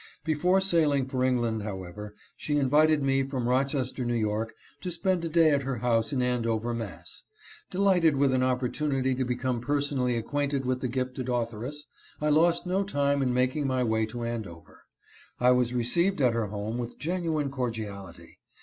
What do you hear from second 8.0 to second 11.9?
with an opportunity to become personally acquainted with the gifted authoress,